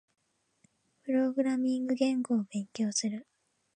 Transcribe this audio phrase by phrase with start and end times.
[1.03, 3.27] プログラミング言語を勉強する。